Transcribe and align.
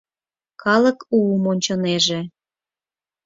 Калык 0.61 0.99
уым 1.17 1.43
ончынеже. 1.51 2.19